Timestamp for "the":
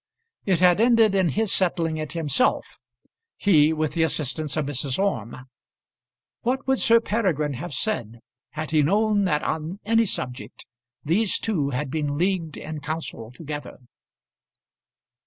3.93-4.01